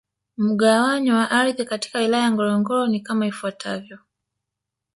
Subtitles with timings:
[0.37, 3.99] Mgawanyo wa ardhi katika Wilaya ya Ngorongoro ni kama ifuatavyo